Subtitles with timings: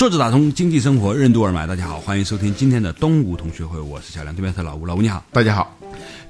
[0.00, 5.76] 坐着打通经济生活任督二脉，大家好，欢迎收听今天的东吴同学会，我是小梁，对面是老吴，老吴你好，大家好。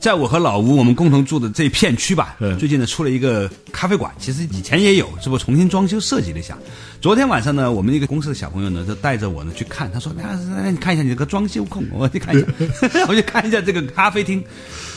[0.00, 6.58] 在我和老吴我们共同住的这片区吧，嗯最近呢出了一个咖啡馆，其实以前也有，只不过重新装修设计了一下。
[7.00, 12.46] 昨天晚上呢，我们一个公司的小朋友呢就带着我呢去看，他说：“那那你看一下你这个装修控，我去看一下，
[13.06, 14.42] 我去看一下这个咖啡厅。”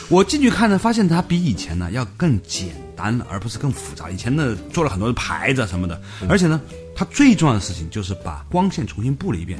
[0.08, 4.10] 我进去看呢，发现它比以前呢要更简单了，而不是更复杂。
[4.10, 6.60] 以前呢做了很多的牌子啊什么的，而且呢，
[6.94, 9.58] 它最重要的事情就是把光线重新布了一遍。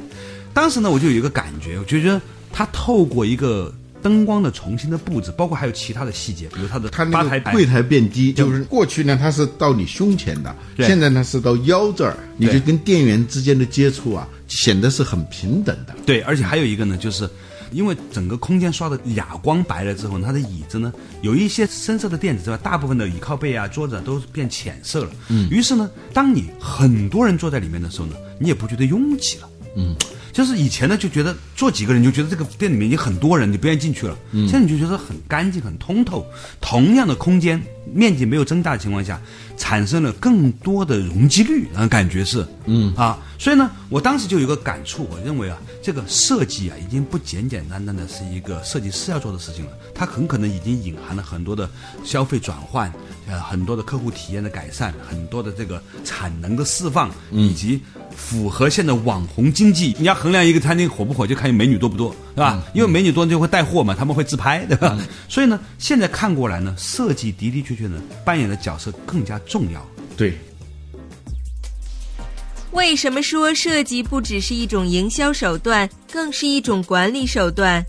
[0.53, 2.21] 当时呢，我就有一个感觉，我就觉得
[2.53, 15.95] 它透过一个灯光的重新的布置，包括还有其他的细节，比如它的它那个柜台变低，就是过去呢它是到你胸前的，现在呢是到腰这儿，你就跟店员之间的接触啊，显得是很平等的。
[16.05, 17.27] 对，而且还有一个呢，就是
[17.71, 25.11] 因为整个空间刷的哑光白了之后，它的椅子呢有一些深色的垫子之外，大部分的椅靠背啊、桌子啊都变浅色了。
[25.29, 29.49] 嗯，于是呢，当你很多人坐在里面的时候呢，你也不觉得拥挤了。
[29.75, 29.95] 嗯。
[30.31, 34.17] 就是以前呢，就觉得坐几个人就觉得这个店里面已经很多人，你不愿意进去了。
[34.33, 36.25] 嗯现在你就觉得很干净、很通透。
[36.59, 37.61] 同样的空间
[37.93, 39.17] 面积没有增大的情况下，
[39.57, 51.69] 产生了更多的容积率，然后感觉是，嗯啊，所以呢，我当时就有个感触，我认为啊，这个设计啊，已经不简简单单的是一个设计师要做的事情了，它很可能已经隐含了很多的
[52.03, 52.91] 消费转换，
[53.27, 57.81] 呃，很多的客户体验的改善，很多的这个产能的释放，以及
[58.15, 59.95] 符合现在网红经济。
[59.97, 62.61] 你要衡量一个餐厅火不火，就看美女多不多，对吧？
[62.73, 64.97] 因为美女多就会带货嘛，他们会自拍，对吧？
[65.27, 69.85] 所以呢，现在看过来呢，设计的的确确呢扮演的角色更加重要。
[70.17, 70.37] 对，
[72.71, 77.83] 为什么说设计不只是一种营销手段，更是一种管理手段？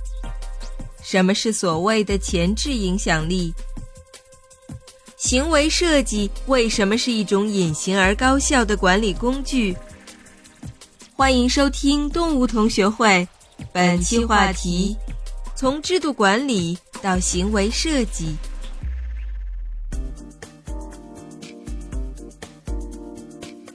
[1.03, 3.55] 什么是所谓的前置影响力？
[5.17, 9.75] 行为设计为什么是一种隐形而高效的管理工具？
[11.15, 13.27] 欢迎收听动物同学会，
[13.73, 14.97] 本期话题：
[15.55, 18.37] 从制度管理到行为设计。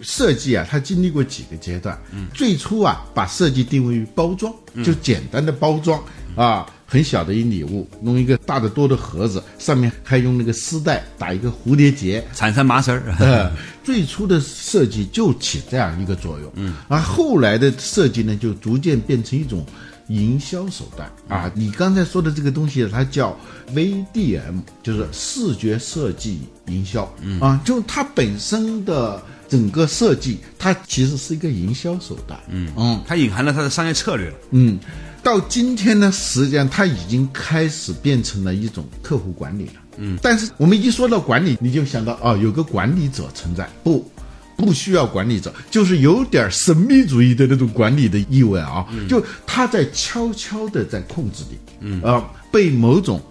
[0.02, 1.98] 设计啊，它经历过几个阶段。
[2.12, 4.54] 嗯，最初啊，把设计定位于包装，
[4.84, 6.02] 就简单的包装
[6.36, 13.52] 啊，很小的一礼物，弄一个大的多的盒子，上面还用那个丝带打一个蝴蝶结，产生麻绳儿， 呃，
[13.84, 19.66] 最初的设计就起这样一个作用，嗯，而后来的设计呢，就逐渐变成一种
[20.08, 21.10] 营销手段。
[21.28, 21.52] 啊。
[21.56, 23.38] 你刚才说的这个东西，它叫
[23.74, 27.40] VDM，就是视觉设计营销，嗯。
[27.40, 34.36] 啊，就它本身的整个设计，它其实是一个营销手段，嗯嗯它隐含了它的商业策略了。
[34.52, 34.80] 嗯。
[35.24, 39.74] 到今天呢，实际上它已经开始变成了一种客户管理了。
[39.98, 44.10] 嗯，但是我们一说到管理，你就想到哦，有个管理者存在，不，
[44.58, 48.84] 不需要管理者，就是有点神秘主义的那种管理的意味啊。
[49.08, 53.22] 就他在悄悄的在控制你，嗯啊、被某种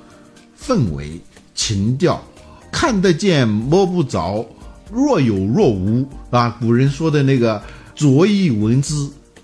[0.57, 1.21] 氛围、
[1.57, 2.23] 情调
[2.71, 4.47] 看得见摸不着，
[4.93, 6.57] 若有若无啊。
[6.61, 7.63] 古人说的那个
[7.95, 8.95] “着意闻之，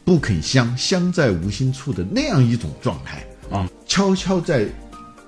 [0.04, 4.66] 不肯香，香在无心处”的那样一种状态啊，悄悄在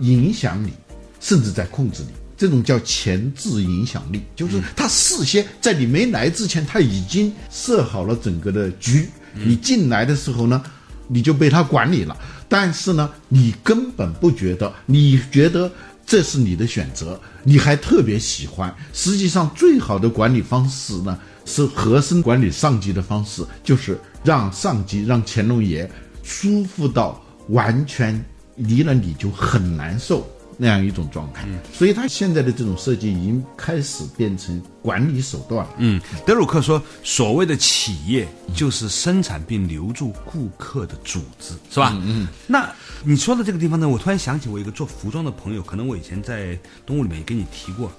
[0.00, 0.72] 影响你，
[1.20, 2.12] 甚至在控制你。
[2.36, 9.08] 这种叫前置影响力，就是他事先在你没来之前，他已经设好了整个的局。
[9.34, 10.62] 你进来的时候呢，
[11.08, 12.16] 你就被他管理了。
[12.48, 15.70] 但是呢，你根本不觉得，你觉得
[16.08, 18.74] 这是你的选择，你还特别喜欢。
[18.94, 25.88] 实际上，最好的管理方式呢，是和珅管理上级的方式，就是让上级让乾隆爷
[26.22, 28.24] 舒服到完全
[28.56, 30.26] 离了你就很难受。
[30.60, 35.74] 那样一种状态，所以他现在的这种设计已经开始变成管理手段了。
[35.78, 38.26] 嗯，德鲁克说，所谓的企业
[38.56, 41.96] 就是生产并留住顾客的组织，是吧？
[42.04, 42.26] 嗯。
[42.48, 42.68] 那
[43.04, 47.92] 你说的这个地方呢，我突然想起我一个做服装的朋友，可能我以前在东物里面也跟你提过。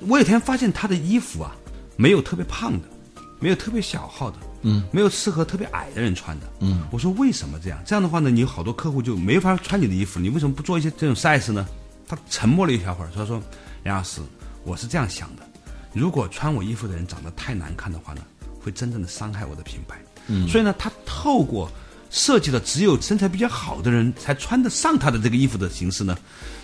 [0.00, 1.54] 我有一天发现他的衣服啊，
[1.94, 2.88] 没有特别胖的，
[3.38, 6.82] 没有特别小号的，嗯，没有适合特别矮的人穿的，嗯。
[6.90, 7.78] 我说为什么这样？
[7.86, 11.64] 这样的话呢，你有好多客户就没法穿你的衣服，你为什么不做一些这种 size 呢？
[12.10, 13.40] 他沉默了一小会儿，他说
[13.86, 14.20] ：“杨老师，
[14.64, 15.44] 我是这样想的，
[15.92, 18.22] 如果穿我衣服的人长得太难看的话呢，
[18.60, 19.96] 会真正的伤害我的品牌。
[20.26, 21.70] 嗯，所以呢，他透过
[22.10, 26.18] 设计的只有身材比较好的人才穿得上他的这个衣服的形式呢，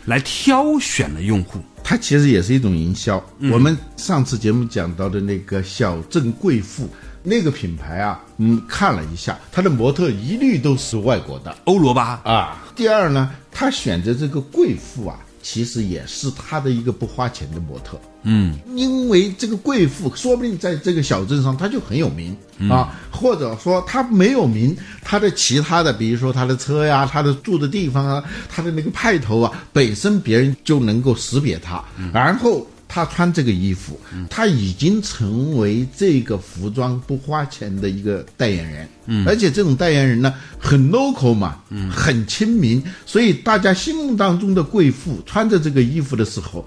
[0.07, 1.61] 来挑选了用户。
[1.85, 3.25] 他其实也是一种营销。
[3.53, 6.89] 我们上次节目讲到的那个小镇贵妇
[7.23, 12.65] 那个品牌啊，嗯，看了一下，它的模特一律都是外国的欧罗巴啊。
[12.75, 17.97] 第二呢，他选择这个贵妇啊，其实也是他的一个不花钱的模特。
[18.25, 22.37] 嗯，因为这个贵妇说不定在这个小镇上她就很有名
[22.69, 34.01] 啊，或者说她没有名，她的其他的，比如说她的车呀、她的住的地方啊、她的那个派头啊，本身别人就能够识别她，然后她穿这个衣服，
[34.31, 46.67] 他已经成为这个服装不花钱的一个代言人，嗯，而且这种代言人呢很 local 嘛，嗯，很亲民，所以大家心目当中的贵妇穿着这个衣服的时候。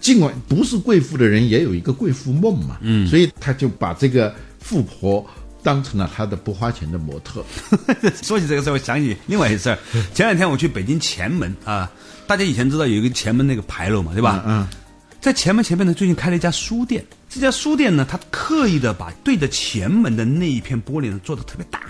[0.00, 5.22] 尽管不是贵妇的人也有一个贵妇梦嘛，嗯，所以他就把这个富婆
[5.62, 7.44] 当成了他的不花钱的模特。
[8.22, 9.78] 说起这个事儿，我想起另外一事儿。
[10.14, 11.92] 前两天我去北京前门啊，
[12.26, 14.42] 大家以前知道有一个前门那个牌楼嘛，对吧？
[14.46, 14.66] 嗯，
[15.20, 17.04] 在前门前面呢，最近开了一家书店。
[17.28, 21.80] 这家书店呢，它刻意的把对着前门的那一片玻璃呢做的特别大。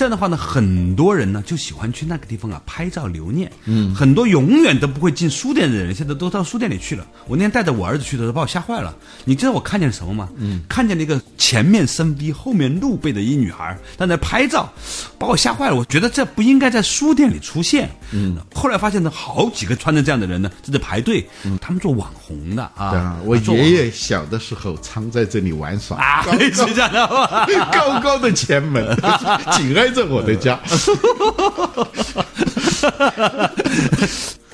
[0.00, 3.52] 这样的话呢，很多人呢就喜欢去那个地方啊拍照留念。
[3.66, 7.06] 嗯，很多永远都不会进书店的人，现在都到书店里去了。
[7.26, 8.96] 我那天带着我儿子去的时候，把我吓坏了。
[9.26, 10.30] 你知道我看见什么吗？
[10.38, 14.72] 嗯，看见那个前面深 B 后面露背的一女孩在那拍照，
[15.18, 15.76] 把我吓坏了。
[15.76, 17.90] 我觉得这不应该在书店里出现。
[18.12, 21.28] 嗯，后来发现呢，好几个穿着这样的人呢正在排队。
[21.44, 23.18] 嗯，他们做网红的啊。
[23.26, 25.98] 我爷爷小的时候常在这里玩耍。
[25.98, 27.06] 啊，是这样的
[27.70, 28.96] 高高的前门，
[29.52, 29.89] 紧挨。
[29.90, 30.60] 着我的家，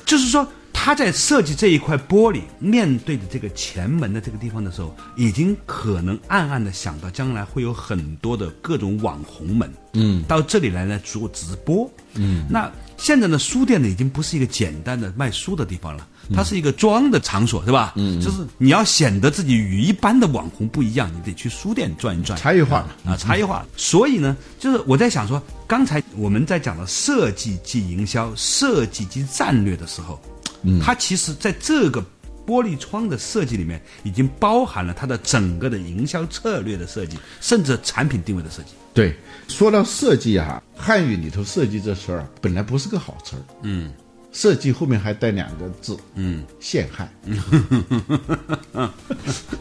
[0.05, 16.07] 就是说他在设计这一块玻璃面对的这个前门的这个地方的时候，已经可能暗暗的想到将来会有很多的各种网红们，嗯，到这里来来做直播，嗯，那现在的书店呢已经不是一个简单的卖书的地方了。
[16.33, 17.93] 它是一个装的场所，是吧？
[17.95, 23.65] 嗯，就是你要显得自己与一般的网红不一样，你得去书店转一转，差异化啊，差异化。
[23.75, 30.19] 所以呢，就是我在想说，刚才我们在讲的设计即营销、设计及战略的时候，
[30.63, 32.03] 嗯，它其实在这个
[32.45, 38.69] 玻璃窗的设计里面，已经包含了它的整个的营销策略的设计，甚至产品定位的设计。
[38.93, 39.15] 对，
[39.47, 43.93] 说到设计啊，汉语里头设计这词儿本来不是个好词儿，嗯。
[44.31, 47.09] 设计后面还带两个字，嗯，陷害，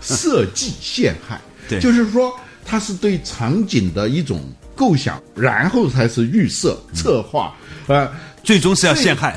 [0.00, 2.34] 设计陷害，对，就是说
[2.64, 4.40] 它是对场景的一种
[4.74, 7.54] 构想，然后才是预设策划，
[7.86, 8.10] 呃，
[8.42, 9.36] 最终是要陷害，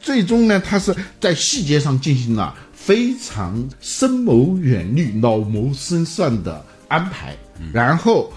[0.00, 0.24] 最。
[0.24, 7.36] 终呢，它是在细节上进行了非常深谋远虑、老谋深算的安排，
[7.72, 8.32] 然后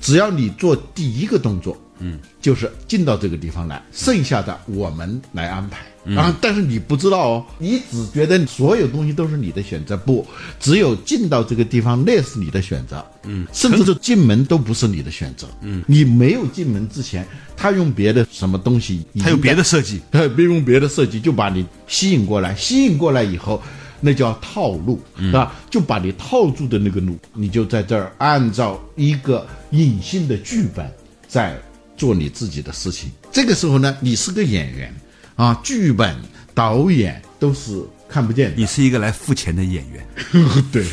[0.00, 1.76] 只要你做第一个动作。
[1.98, 5.78] 嗯，就是进到这个地方来，剩下的我们来安排。
[6.16, 10.26] 啊，但是你不知道哦，你只觉得所有东西都是你的选择，不，
[10.58, 13.06] 只有进到这个地方那是你的选择。
[13.22, 15.46] 嗯，甚至是进门都不是你的选择。
[15.60, 17.24] 嗯，你没有进门之前，
[17.56, 23.62] 他用别的什么东西，他有别的设计，他用别的设计就把你吸引过来，吸引过来以后，
[24.00, 25.54] 那叫套路，是吧？
[25.70, 30.90] 就把你套住的那个路，你就在这儿按照一个隐性的剧本
[31.28, 31.56] 在。
[32.02, 34.92] 做你自己的事情，这个时候呢，你是个演员，
[35.36, 36.16] 啊，剧本、
[36.52, 38.56] 导演都是看不见的。
[38.56, 40.04] 你是一个来付钱的演员，
[40.72, 40.84] 对。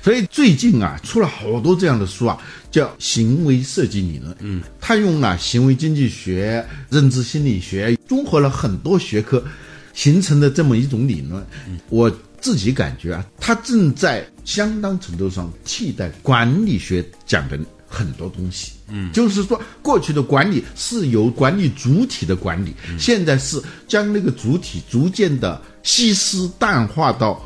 [0.00, 2.38] 所以最近啊，出了好多这样的书啊，
[2.70, 4.32] 叫行为设计理论。
[4.38, 9.44] 嗯，他用了行为经济学、认知心理学，综合了很多学科，
[9.92, 11.44] 形成的这么一种理论。
[11.88, 12.16] 我。
[12.40, 18.72] 自己感觉啊，他正在相当程度上替代管理学讲的很多东西。
[18.90, 27.44] 嗯，就是说，过去的管理是由管理主体的管理，现在是将那个主体逐渐的稀释淡化到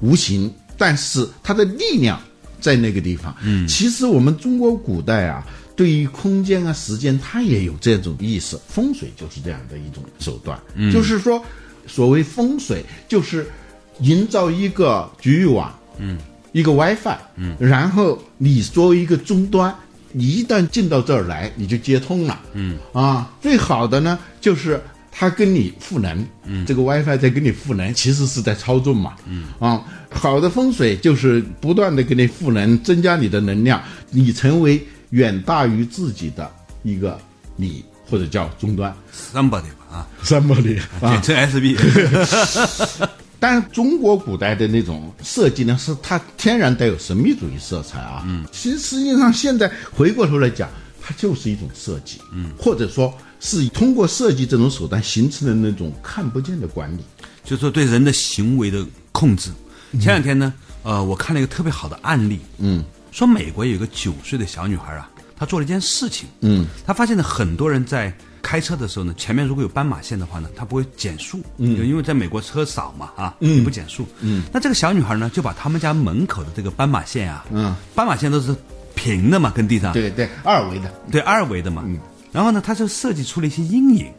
[0.00, 2.20] 无形，但是它的力量
[2.60, 3.34] 在那个地方。
[3.42, 8.56] 嗯，其实我们中国古代啊，对于空间啊、时间，它也有这种意识。
[8.68, 10.56] 风水就是这样的一种手段。
[10.74, 11.44] 嗯，就是说，
[11.88, 13.46] 所谓风水，就是。
[14.00, 16.18] 营造一个局域网，嗯，
[16.52, 19.74] 一个 WiFi，嗯，然后你作为一个终端，
[20.12, 36.50] 你一旦进到这儿来，你就接通了，嗯，啊，最好的呢就是它跟你赋能，嗯，这个 WiFi 在跟你赋能，其实是在操纵嘛，嗯，啊，好的风水就是不断的给你赋能，增加你的能量，你成为远大于自己的
[36.82, 37.16] 一个
[37.56, 38.92] 你或者叫终端
[39.32, 41.76] ，somebody 吧，啊，somebody，简称 SB。
[43.38, 48.24] 但中国古代的那种设计呢，是它天然带有神秘主义色彩啊。
[48.26, 50.68] 嗯，其实实际上现在回过头来讲，
[51.02, 57.00] 它就是一种设计，嗯，或者说是通过设计这种手段形成的那种看不见的管理。
[57.44, 59.50] 就是说对人的行为的控制。
[60.00, 78.54] 前两天呢，呃，我看了一个特别好的案例，嗯，说美国有一个九岁的小女孩啊，她做了一件事情，嗯，她发现了很多人在开车的时候呢，前面如果有斑马线的话呢，它不会减速，嗯，因为在美国车少嘛，啊，嗯，不减速，嗯，那这个小女孩呢，就把他们家门口的这个斑马线啊，嗯，斑马线都是
[78.94, 80.92] 平的嘛，跟地上，对对，二维的。
[81.10, 81.98] 对，二维的嘛，嗯，
[82.30, 84.12] 然后呢，她就设计出了一些阴影，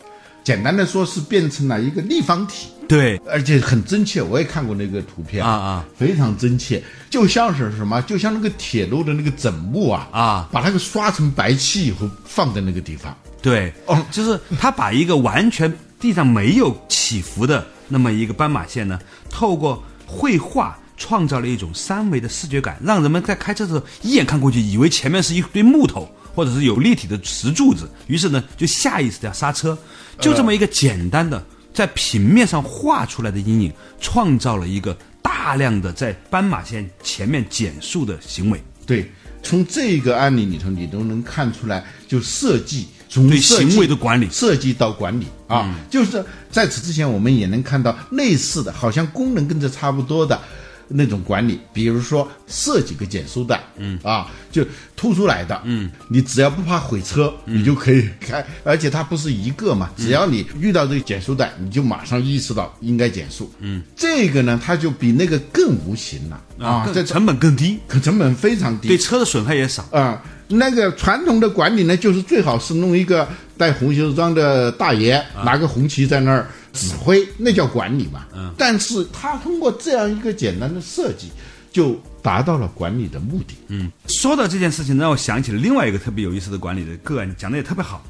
[0.43, 4.21] 简单的说是变成了一个立方体，对，而且很真切。
[4.21, 5.45] 我也看过那个图片。
[5.45, 10.49] 啊啊，非常真切，就像是什么，就像那个铁路的那个枕木啊啊。
[10.51, 13.15] 把那个刷成白漆以后放在那个地方。
[13.45, 18.99] 对，哦就是他把一个完全地上没有起伏的那么一个斑马线呢，
[19.29, 29.77] 透过绘画创造了一种三维的视觉感，让人们在开车的时候一眼看过去，以为前面是一堆木头或者是有立体的石柱子，于是呢就下意识的要刹车。
[30.19, 33.71] 就这么一个简单的在平面上画出来的阴影，
[34.01, 38.59] 创造了一个大量的在斑马线前面减速的行为。
[38.87, 39.11] 对，
[39.43, 50.37] 从这个案例里头，你都能看出来，就设计从对行为的管理涉及到管理啊，就是在此之前，我们也能看到类似的，好像功能跟这差不多的。
[50.87, 53.99] 那种管理，比如说设几个减速带，嗯。
[54.03, 54.63] 啊，就
[54.95, 69.83] 凸出来的，嗯，你只要不怕毁车，你就可以开，而且它不是一个嘛，只要你遇到这个减速带，你就马上意识到应该减速，嗯，这个呢，它就比那个更无形了啊，这更成本更低，可成本非常低，对车的损害也少。
[69.91, 73.27] 啊、那个传统的管理呢，就是最好是弄一个
[73.57, 78.25] 戴红袖章的大爷，拿个红旗在那儿指挥，那叫管理嘛。
[78.35, 78.53] 嗯。
[78.57, 81.31] 但是他通过这样一个简单的设计，
[81.71, 83.55] 就达到了管理的目的。
[83.69, 83.91] 嗯。
[84.07, 88.03] 说到这件事情，让我想起了另外一个特别有意思的管理的个案，讲的也特别好。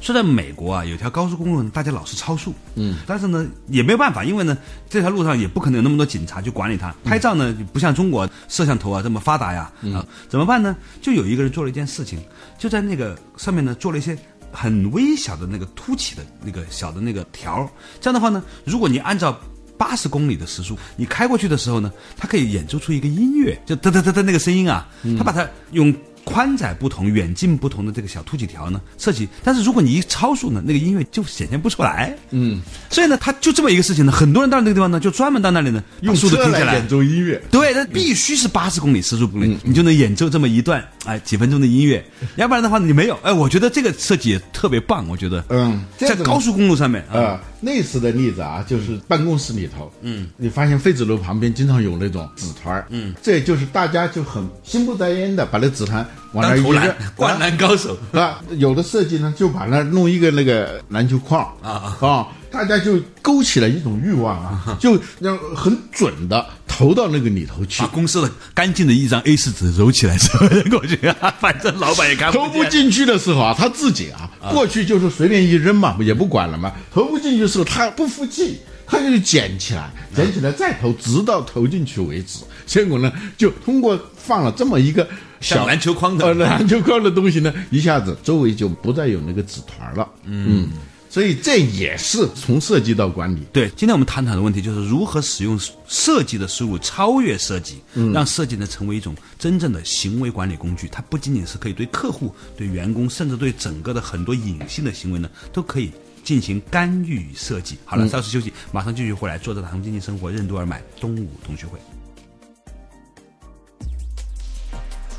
[0.00, 4.58] 说在美国啊，有条高速公路，大家老是超速，嗯，但是呢也没有办法，因为呢
[4.90, 6.92] 这条路上也不可能有那么多警察去管理它。
[7.04, 10.76] 拍照呢不像中国摄像头啊这么发达呀，啊，怎么办呢？
[11.00, 12.18] 就有一个人做了一件事情，
[12.58, 14.18] 就在那个上面呢做了一些
[14.52, 17.68] 很微小的那个凸起的那个小的那个条，
[18.00, 19.40] 这样的话呢，如果你按照
[19.78, 24.86] 八十公里的时速，你开过去的时候呢，它可以演奏出一个音乐，就哒哒哒哒那个声音啊，
[25.18, 25.92] 它把它用
[26.24, 32.16] 宽窄不同、远近不同的这个小凸起条呢设计，但是如果你一超速呢，那个音乐就显现不出来。
[32.30, 32.60] 嗯，
[32.90, 36.74] 所以呢，它就这么一个事情呢，很多人到那个地方呢，就专门到那里呢，用速度车停下来来。
[36.74, 36.88] 演。
[36.88, 42.04] 奏音乐，对，那必须是八十公里时速公里，你就能演奏这么一段哎几分钟的音乐，
[42.36, 43.18] 要不然的话你没有。
[43.22, 45.44] 哎，我觉得这个设计也特别棒，我觉得。
[45.48, 57.96] 嗯在高速公路上面啊，啊、类似的例子啊，就是办公室里头，嗯，你发现废纸楼旁边经常有那种纸团嗯，这就是大家就很心不在焉的把那纸团往那一扔当投篮，灌篮高手。
[58.12, 67.88] 啊，有的设计呢就把那弄一个那个篮球框啊啊，大家就勾起了一种欲望啊， 就让很准的投到那个里头去把。
[67.88, 70.98] 公司的干净的一张 A 四纸揉起来之后扔过去，
[71.38, 72.64] 反正老板也看投不投。
[72.64, 76.72] 不进去的时候啊，他自己啊，过去就是随便一扔嘛，也不管了嘛。
[76.92, 82.40] 投不进去的时候，他不服气，他就捡起来，捡起来再投，直到投进去为止。
[82.66, 85.06] 结果呢，就通过放了这么一个
[85.40, 90.08] 小篮球框的呃篮球框的东西呢，一下子周围就不再有那个纸团了。
[90.24, 90.68] 嗯，
[91.10, 93.40] 所以这也是从设计到管理。
[93.52, 97.82] 对，今天我们探讨的问题就是如何使用设计的思路超越设计，
[98.14, 100.88] 让设计呢成为一种真正的行为管理工具。
[100.88, 105.90] 它不仅仅是可以对客户、对员工，甚至对整个的很多隐性的行为呢，都可以
[106.24, 107.78] 进行干预与设计。
[107.84, 109.38] 好了，稍事休息，马上继续回来。
[109.38, 111.78] 坐着打通经济生活任督二脉，东吴同学会。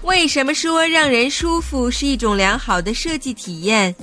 [0.04, 3.96] 为什么说让人舒服是一种良好的设计体验？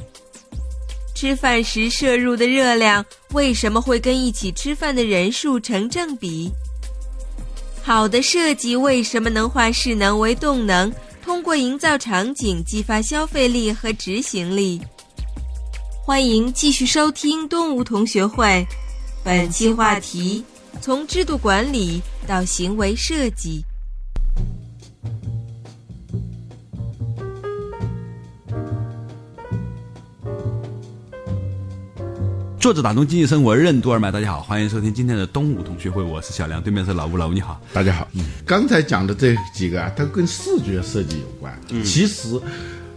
[1.14, 6.50] 吃饭时摄入的热量为什么会跟一起吃饭的人数成正比？
[7.83, 10.90] 好的设计为什么能化势能为动能，
[11.23, 14.80] 通过营造场景激发消费力和执行力？
[16.11, 18.67] 欢迎继续收听东吴同学会，
[19.23, 20.43] 本期话题：
[20.81, 23.64] 从制度管理到行为设计。
[32.59, 37.61] 作者打通经济生活任督二脉，大家好，欢迎收听今天的东吴同学会，我是小梁，对面是老吴，老吴你好。
[37.73, 41.57] 大家好，嗯刚才讲的这几个啊，它跟视觉设计有关。
[41.85, 42.29] 其实，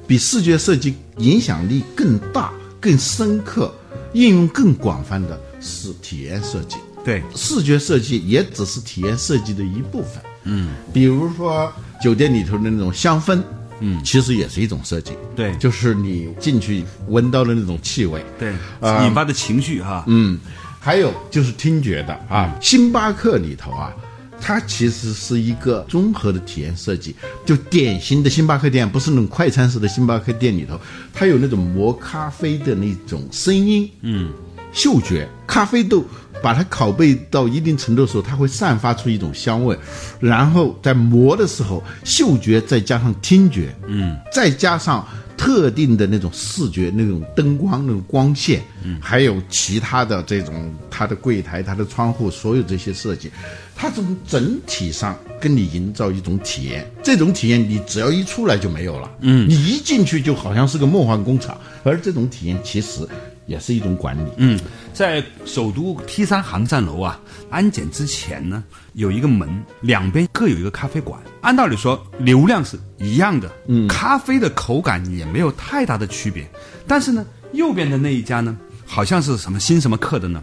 [0.08, 2.52] 比视觉设计影响力更大、
[2.84, 3.74] 更深刻、
[4.12, 6.76] 应用更广泛的是体验设计。
[7.02, 10.22] 对，视觉设计也只是体验设计的一部分。
[10.44, 11.72] 嗯，比如说
[12.02, 13.42] 酒店里头的那种香氛，
[13.80, 15.14] 嗯，其实也是一种设计。
[15.34, 18.22] 对就是你进去闻到的那种气味。
[18.38, 20.38] 对，呃引发的情绪哈，嗯，
[20.82, 23.94] 还有就是听觉的啊，星巴克里头啊，
[24.40, 30.80] 它其实是一个综合的体验设计，就典型的星巴克店，不是那种快餐式的星巴克店里头，
[31.14, 34.32] 它有那种磨咖啡的那种声音，嗯，
[34.72, 36.04] 嗅觉，咖啡豆。
[36.42, 39.78] 把它拷贝到一定程度的时候，它会散发出一种香味，
[40.20, 53.32] 然后在磨的时候，嗅觉再加上听觉，嗯，再加上特定的那种视觉、那种灯光、那种光线，嗯，还有其他的这种它的柜台、它的窗户，所有这些设计，
[53.76, 56.90] 它从整体上跟你营造一种体验。
[57.04, 63.08] 这种体验你只要一出来就没有了，嗯，你一进去就好像是个梦幻工厂，而这种体验其实
[63.46, 64.30] 也是一种管理。
[64.38, 64.60] 嗯，
[64.94, 68.64] 在首都 T 三航站楼啊，安检之前呢，
[68.94, 69.50] 有一个门，
[69.82, 71.20] 两边各有一个咖啡馆。
[71.42, 76.50] 按道理说，流量是一样的，嗯，咖啡的口感也没有太大的区别。
[76.88, 80.42] 但是呢，右边的那一家呢，好像是什么新什么客的呢？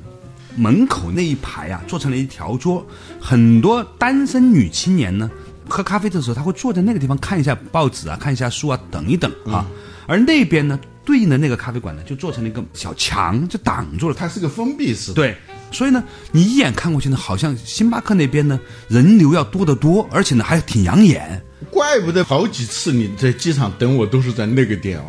[0.61, 2.87] 门口那一排啊，做成了一条桌，
[3.19, 5.31] 很多单身女青年呢，
[5.67, 9.64] 喝咖啡的时候，她会坐在那个地方看一下报纸啊，看一下书啊，等一等啊。
[10.07, 14.29] 而那边呢，对应的那个咖啡馆呢，就做成了一个小墙，就挡住了它。
[14.29, 15.37] 是个封闭式的，对，
[15.71, 21.43] 所以呢，你一眼看过去呢，好像星巴克那边呢人流要多得多，而且呢还挺养眼。
[21.71, 25.05] 怪不得好几次你在机场等我都是在那个店哦。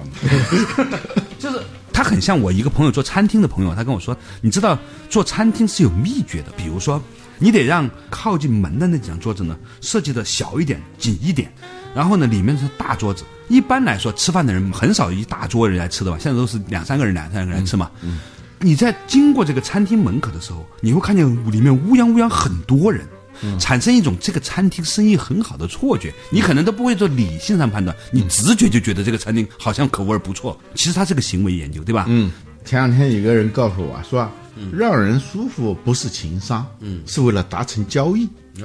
[1.39, 1.59] 就是
[2.01, 4.75] 他很像我一个朋友做餐厅的朋友，他跟我说，你知道
[5.07, 6.99] 做餐厅是有秘诀的，比如说
[7.37, 11.53] 你得让靠近门的那几张桌子呢设计的小一点、紧一点，
[11.93, 13.23] 然后呢里面是大桌子。
[13.49, 17.91] 一般来说，吃饭的人很少一大桌人来吃的吧，现在都是两三个人、两三个人来吃嘛。
[18.01, 18.19] 嗯
[18.63, 23.07] 你在经过这个餐厅门口的时候，你会看见里面乌泱乌泱很多人。
[23.59, 30.57] 产生一种这个餐厅生意很好的错觉，你可能都不会做理性上判断，你直觉就觉得这个餐厅好像口味儿不错。
[30.75, 32.05] 其实它是个行为研究，对吧？
[32.07, 32.31] 嗯，
[32.65, 34.29] 前两天有个人告诉我说，
[34.71, 38.27] 让人舒服不是情商，嗯，是为了达成交易。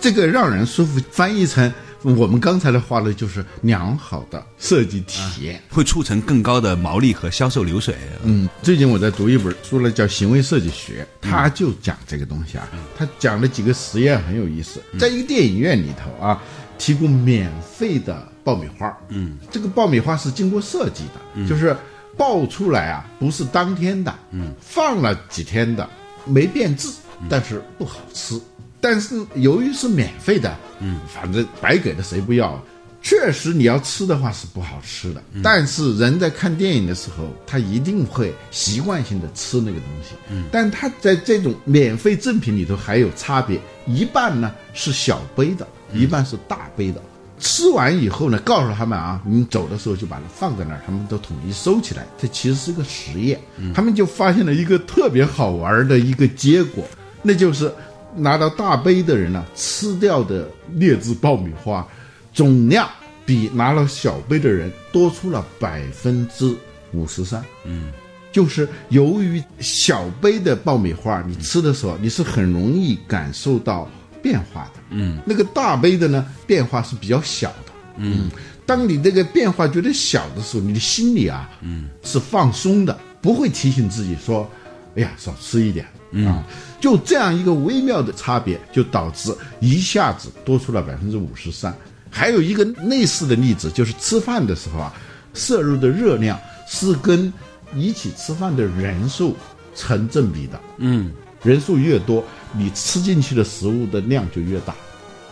[0.00, 5.62] 这个让人舒服翻译成我们刚才的话呢，就是良好的设计体验。
[5.68, 7.94] 会促成更高的毛利和销售流水。
[8.22, 12.68] 嗯，最近我在读一本书呢，叫《行为设计学》，他就讲这个东西啊。
[12.96, 16.42] 他讲了几个实验很有意思，在一个电影院里头啊，
[16.78, 18.96] 提供免费的爆米花。
[19.08, 21.76] 嗯，这个爆米花是经过设计的，就是
[22.16, 25.88] 爆出来啊，不是当天的，嗯，放了几天的，
[26.24, 26.88] 没变质，
[27.28, 28.40] 但是不好吃。
[28.80, 32.62] 但是由于是免费的，嗯，反正白给的谁不要啊？
[33.02, 35.22] 确实，你要吃的话是不好吃的。
[35.42, 40.14] 但是人在看电影的时候，他一定会习惯性的吃那个东西。
[40.30, 47.00] 嗯，但他在这种免费赠品里头还有差别，一半呢是小杯的，一半是大杯的。
[47.38, 52.06] 吃完以后呢，告诉他们啊，你走的时候就把它放在那儿，他们都统一收起来。
[52.18, 53.40] 这其实是个实验，
[53.74, 56.84] 他们就发现了一个特别好玩的一个结果，
[57.22, 57.72] 那就是
[58.16, 61.86] 拿到大杯的人呢，吃掉的劣质爆米花
[62.32, 62.88] 总量
[63.24, 66.54] 比拿了小杯的人多出了百分之
[66.92, 67.44] 五十三。
[67.64, 67.92] 嗯，
[68.32, 73.88] 就是由于小杯的爆米花，你吃的时候你是很容易感受到
[74.22, 74.80] 变化的。
[74.90, 77.72] 嗯，那个大杯的呢，变化是比较小的。
[77.96, 78.30] 嗯，
[78.66, 84.48] 当你这个变化觉得小的时候，你的心里啊，嗯，是放松的，不会提醒自己说，
[84.96, 85.86] 哎呀，少吃一点。
[86.26, 86.44] 啊，
[86.80, 91.74] 就这样一个微妙的差别，就导致一下子多出了百分之五十三。
[92.10, 94.92] 还有一个类似的例子，就是吃饭的时候啊，
[95.32, 97.32] 摄入的热量是跟
[97.74, 99.36] 一起吃饭的人数
[99.76, 100.60] 成正比的。
[100.78, 104.74] 嗯，人数越多，你吃进去的食物的量就越大。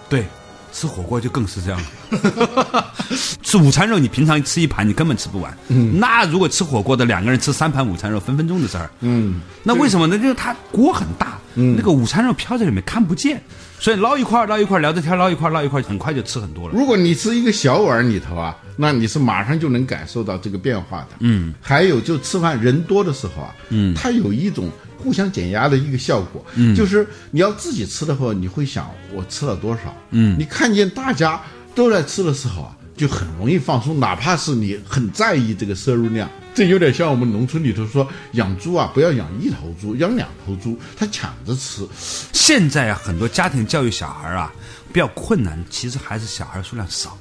[0.09, 0.25] 对，
[0.73, 2.93] 吃火锅就更是这样了。
[3.43, 5.57] 吃午餐肉，你平常吃一盘，你根本吃不完。
[5.69, 8.91] 嗯，那如果吃火锅的两个人吃三盘午餐肉，分分钟的事儿。
[9.01, 10.19] 嗯，那为什么呢？
[10.19, 13.43] 就是它锅很大，嗯，那个午餐肉飘在里面看不见，
[13.81, 16.75] 所以捞一块捞一块聊着天捞一块捞一块，很快就吃很多了。
[16.75, 21.09] 如果你吃一个小碗里头啊，那你是马上就能感受到这个变化的。
[21.21, 26.45] 嗯，还有就吃饭人多的时候啊，嗯，它有一种互相减压的一个效果。
[26.55, 29.97] 嗯，就是你要自己吃的话，你会想我吃了多少。
[30.11, 31.41] 嗯，你看见大家
[31.75, 36.29] 都在吃的时候啊，就很容易放松，哪怕是你很在意这个摄入量。
[36.55, 41.87] 这有点像我们农村里头说养猪啊，不要养一头猪，养两头猪，他抢着吃。
[42.33, 44.53] 现在啊，很多家庭教育小孩啊
[44.93, 47.17] 比较困难，其实还是小孩数量少。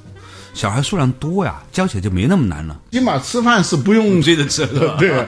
[0.58, 2.76] 小孩数量多呀，教起来就没那么难了。
[2.90, 5.24] 起码吃饭是不用追着吃的， 对，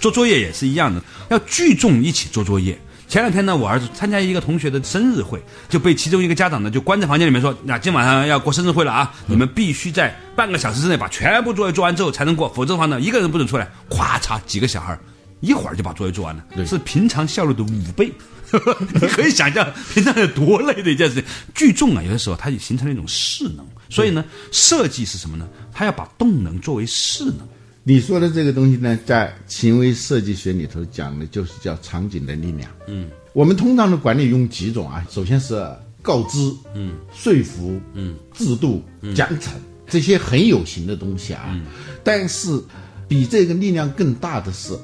[0.00, 2.80] 做作业也是一样的，要聚众一起做作业。
[3.08, 14.96] 前两天呢，我儿子参加一个同学的生日会，就被其中一个家长呢就关在房间里面说：“那今晚上要过生日会了啊，你们必须在半个小时之内把全部作业做完之后才能过，否则的话呢，一个人不准出来。”咵嚓，几个小孩
[15.40, 18.12] 一会儿就把作业做完了，是平常效率的五倍。
[18.94, 21.24] 你可以想象平常有多累的一件事情。
[21.54, 25.48] 聚众啊，有的时候它就形成了一种势能，所以呢，设计是什么呢？
[25.72, 27.38] 它要把动能作为势能。
[27.82, 32.70] 你说的这个东西呢，在行为设计学里头讲的就是叫场景的力量。
[32.86, 35.04] 嗯，我们通常的管理用几种啊？
[35.10, 35.66] 首先是
[36.02, 36.38] 告知，
[36.74, 38.82] 嗯，说服，嗯，制度、
[39.14, 39.48] 奖惩
[39.88, 41.58] 这些很有形的东西啊。
[42.04, 42.62] 但是
[43.08, 44.74] 比这个力量更大的是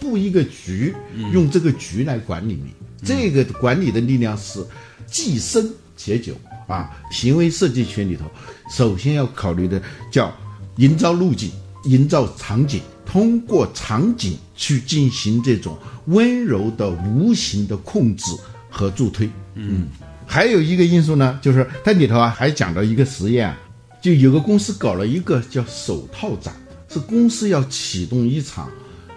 [0.00, 0.94] 布一个局，
[1.32, 2.72] 用这个局来管理你。
[3.04, 4.64] 这个管理的力量是
[5.06, 6.34] 既深且久
[6.66, 6.90] 啊。
[7.10, 8.24] 行为设计学里头，
[8.70, 9.80] 首先要考虑的
[10.10, 10.34] 叫
[10.76, 11.50] 营造路径。
[11.84, 18.32] 营造场景，通过场景去进行这种温柔的无形的控制
[18.68, 19.30] 和助推。
[19.54, 19.86] 嗯，
[20.26, 23.54] 还有一个因素呢，就是它里头啊还讲到一个实验，
[24.02, 26.52] 就有个公司搞了一个叫手套展，
[26.88, 28.68] 是公司要启动一场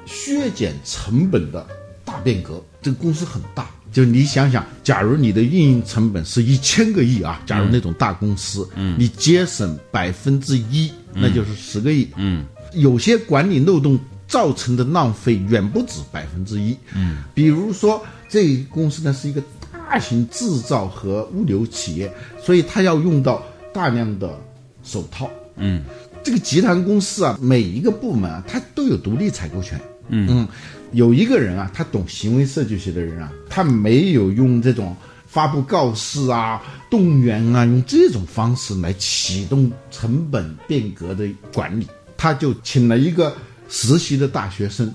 [0.09, 1.65] 削减成本的
[2.03, 2.61] 大变革。
[2.81, 12.45] 这个公司很大，就你想想，假如你的运营成本是一千个亿啊，假如那种大公司，嗯，你节省百分之一，那就是十个亿，嗯。
[12.73, 16.77] 有些管理漏洞造成的浪费远不止百分之一。
[16.95, 19.41] 嗯，比如说这公司呢是一个
[19.71, 23.43] 大型制造和物流企业，所以它要用到
[23.73, 24.39] 大量的
[24.83, 25.29] 手套。
[25.57, 25.83] 嗯，
[26.23, 29.77] 这个集团公司啊，每一个部门啊，它都有独立采购权。
[30.09, 30.47] 嗯嗯，
[30.91, 34.95] 有一个人啊，他懂行为设计学的人啊，他没有用这种
[35.25, 41.87] 发布告示啊、动员啊，用这种方式来启动成本变革的管理。
[42.17, 43.33] 他就请了一个
[43.69, 44.93] 实习的大学生，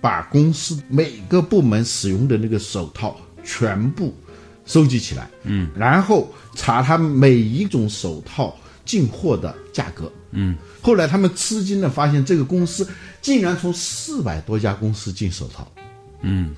[0.00, 4.14] 把公司每个部门使用的那个手套全部
[4.66, 12.88] 收集起来，嗯，然后查他每一种手套进货的价格，嗯，后来他们吃惊的发现，这个公司
[13.20, 15.70] 竟然从四百多家公司进手套，
[16.22, 16.54] 嗯，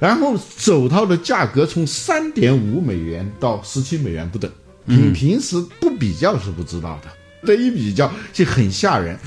[0.00, 4.50] 然后手套的价格从三点五美元到十七美元不等，
[4.84, 7.08] 你平时不比较是不知道的。
[7.46, 9.18] 这一比较就很吓人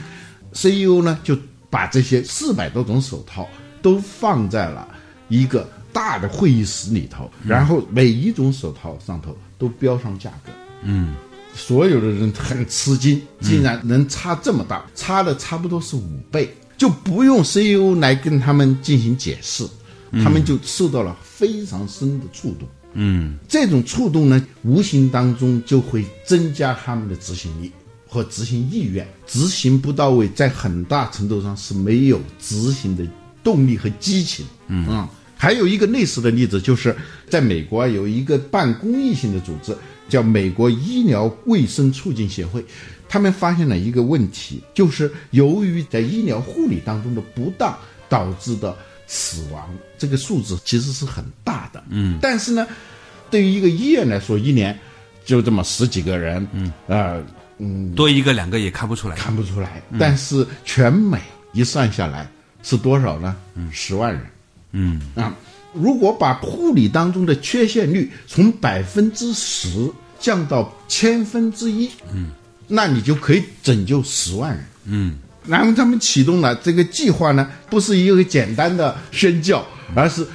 [0.51, 1.37] ，CEO 呢就
[1.69, 3.47] 把这些四百多种手套
[3.79, 4.87] 都放在了
[5.27, 10.51] 一个大的会议室里头，然后每一种手套上头都标上价格。
[10.81, 11.13] 嗯，
[11.57, 19.67] 所有的人很吃惊，竟然能差这么大，差的差不多是五倍，就不用 CEO 来跟他们进行解释，
[20.23, 22.67] 他们就受到了非常深的触动。
[22.93, 27.71] 嗯，这种触动呢，无形当中就会增加他们的执行力。
[28.09, 33.05] 和执行意愿，执行不到位，在很大程度上是没有执行的
[33.43, 34.45] 动力和激情。
[34.69, 36.95] 嗯，还有一个类似的例子，就是
[37.29, 39.75] 在美国有一个半公益性的组织，
[40.07, 42.63] 叫美国医疗卫生促进协会，
[43.07, 47.77] 他们发现了一个问题，就是由于在医疗护理当中的不当
[48.09, 48.75] 导致的
[49.07, 51.83] 死亡，这个数字其实是很大的。
[51.89, 52.67] 嗯，但是呢，
[53.29, 54.77] 对于一个医院来说，一年
[55.25, 56.47] 就这么十几个人。
[56.53, 57.23] 嗯，呃。
[57.59, 59.81] 嗯，多一个两个也看不出来，看不出来。
[59.97, 61.19] 但是全美
[61.53, 62.29] 一算下来
[62.61, 63.35] 是多少呢？
[63.55, 64.21] 嗯，十万人。
[64.73, 65.33] 嗯啊，
[65.73, 72.31] 如果把护理当中的缺陷率从百分之十降到千分之一，嗯，
[72.67, 74.65] 那你就可以拯救十万人。
[74.85, 80.25] 嗯，然后他们启动了这个计划呢，不是一个简单的宣教，而是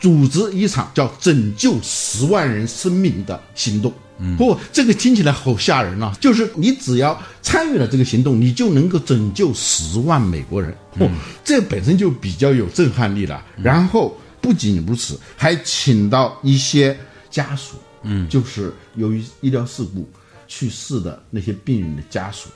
[0.00, 3.92] 组织一场叫拯救十万人生命的行动。
[4.24, 6.14] 嗯不，这个听起来好吓人啊！
[6.20, 10.72] 就是你只要参与了这个行动，你就能够拯救十万美国人。
[10.96, 11.10] 不，
[11.42, 13.42] 这本身就比较有震撼力了。
[13.60, 16.94] 然后不仅如此，还请到一些
[17.30, 20.06] 家属，嗯，就是由于医疗事故
[20.46, 22.50] 去世的那些病人的家属。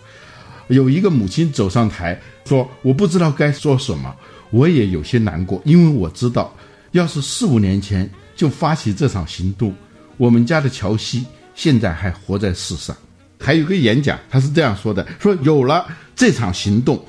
[0.69, 4.15] 有一个母亲走上台说：“我不知道该说什么，
[4.51, 6.55] 我也有些难过，因为我知道，
[6.91, 9.73] 要是四五年前就发起这场行动，
[10.17, 11.25] 我们家的乔西。”
[11.57, 12.95] 现在还活在世上，
[13.41, 17.03] 还有个演讲，他是这样说的：说有了这场行动，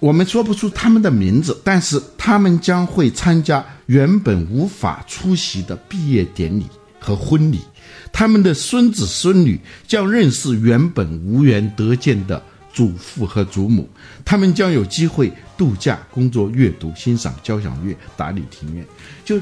[0.00, 6.66] 我们说不出他们的名字，但是他们将会参加原本无法出席的毕业典礼
[6.98, 7.60] 和婚礼，
[8.10, 13.88] 他们的孙子孙女将认识原本无缘得见的祖父和祖母，
[14.24, 18.84] 他们将有机会度假、工作、阅读、欣赏交响乐、打理庭院，
[19.24, 19.38] 就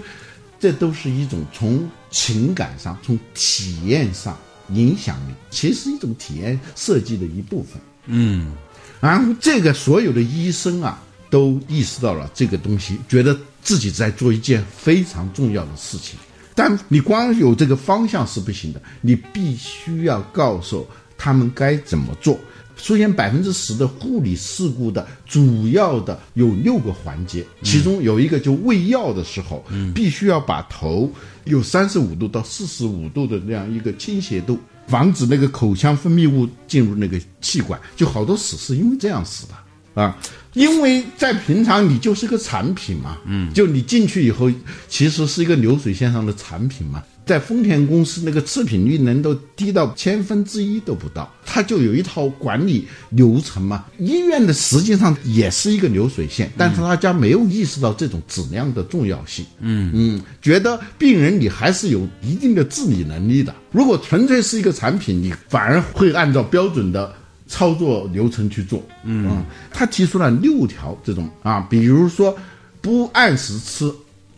[0.58, 4.36] 这都是一种从情感上、从体验上。
[4.74, 7.80] 影响力，其实是一种体验设计的一部分。
[8.04, 8.52] 嗯，
[9.00, 16.18] 然后这个所有的医生啊，都意识到了这个东西，觉得自己在做一件非常重要的事情。
[16.54, 22.38] 但你光有这个方向是不行的，你必须要告诉他们该怎么做。
[22.80, 31.10] 出现百分之十的护理事故的主要的有六个环节，其中有一个就喂药的时候，必须要把头
[31.42, 34.56] 有三十五度到四十五度的那样一个倾斜度，
[34.88, 37.80] 防止那个口腔分泌物进入那个气管。
[37.94, 40.16] 就好多死是因为这样死的啊，
[40.54, 44.50] 因为在平常你就是个产品嘛，嗯，就你进去以后，
[44.88, 47.02] 其实是一个流水线上的产品嘛。
[47.28, 53.84] 在丰田公司，那个次品率能够低到千分之一都不到，它就有一套管理流程嘛。
[53.98, 59.44] 医院的实际上也是一个流水线，但是大家没有意识到这种质量的重要性。
[59.60, 63.54] 嗯嗯，觉得病人你还是有一定的自理能力的。
[63.70, 67.14] 如果纯粹是一个产品，你反而会按照标准的
[67.46, 68.82] 操作流程去做。
[69.04, 72.34] 嗯，他提出了六条这种啊，比如说
[72.80, 73.92] 不按时吃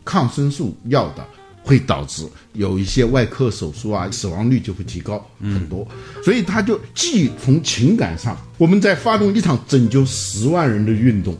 [0.05, 1.25] 抗生素药的。
[1.63, 5.87] 会导致有一些外科手术啊，死亡率就会提高很多。
[6.25, 11.35] 所以他就既从情感上，我们在发动一场拯救十万人的运动；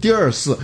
[0.00, 0.56] 第二是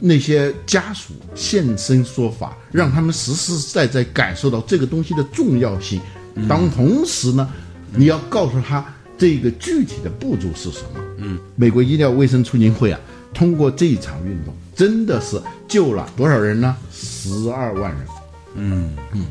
[0.00, 6.00] 那些家属现身说法，让他们实实在在感受到这个东西的重要性。
[6.48, 7.48] 当同时呢，
[7.94, 8.84] 你要告诉他
[9.16, 11.00] 这个具体的步骤是什么。
[11.18, 12.98] 嗯，美国医疗卫生促进会啊，
[13.32, 16.76] 通过这一场运动，真的是救了多少人呢？
[16.92, 18.23] 十二万人。
[18.54, 19.26] 嗯嗯，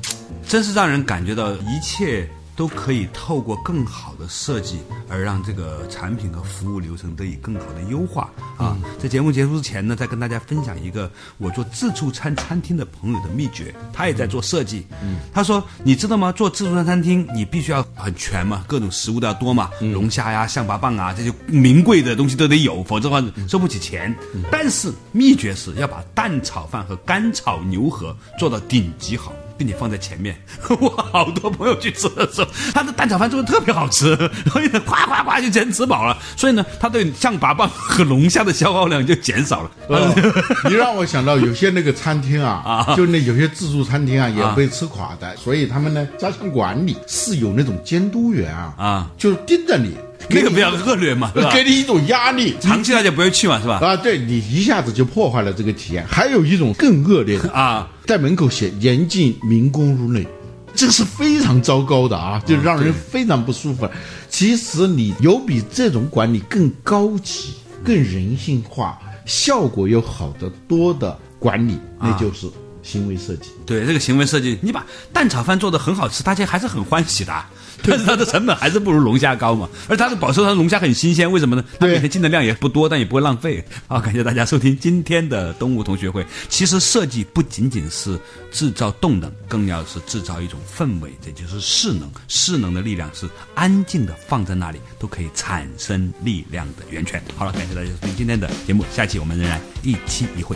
[0.47, 8.77] 真是让人感觉到一切都可以透过更好的设计而让这个产品和服务流程得以更好的优化啊！
[8.99, 14.85] 在节目结束之前呢，再跟大家分享一个我做自助餐餐厅的朋友的秘诀，他也在做设计。
[15.01, 16.31] 嗯，他说：“你知道吗？
[16.31, 24.15] 做自助餐餐厅你必须要很全嘛，各种食物都要多嘛，龙虾呀、象拔蚌啊这些名贵的东西都得有，否则的话收不起钱。
[24.51, 30.35] 但是秘诀是要把蛋炒饭和干炒牛河做到顶级好。”并且放在前面，
[30.79, 36.17] 我好多朋友去吃的时候，他的蛋炒饭做的特别好吃， 然后呢，夸夸夸就全吃饱了。
[36.35, 39.71] 所以呢，他对象拔蚌和龙虾的消耗量就减少了。
[40.69, 45.35] 你让我想到有些那个餐厅啊，就那有些自助餐厅啊，也被吃垮的。
[45.37, 49.95] 所以他们呢，加强管理是有那种监督员啊，啊，就是盯着你。
[50.29, 53.79] 那个比较恶劣嘛，给你一种压力，长期大家不会去嘛，是吧？
[53.81, 56.05] 啊，对你一下子就破坏了这个体验。
[56.07, 60.27] 还有一种更恶劣的 啊，在门口写“严禁民工入内”，
[60.73, 63.87] 这个是非常糟糕的啊，就让人非常不舒服。
[64.29, 72.47] 其实你有比这种管理更高级、更人性化、效果又好得多的管理，那就是
[72.81, 73.51] 行为设计。
[73.65, 77.33] 对这个行为设计，你把蛋炒饭做的很好吃，大家还是很欢喜的。
[77.83, 81.63] 但是它的成本还是不如龙虾高嘛，而它的保持它的龙虾很新鲜，为什么呢？
[81.79, 83.63] 它每天进的量也不多，但也不会浪费。
[83.87, 86.25] 好，感谢大家收听今天的东吴同学会。
[86.49, 88.19] 其实设计不仅仅是
[88.51, 92.09] 制造动能，更要是制造一种氛围，这就是势能。
[92.27, 97.21] 势能的力量是安静的放在那里都可以产生力量的源泉。
[97.35, 100.55] 好了，感谢大家收听今天的节目，下期我们仍然一期一会。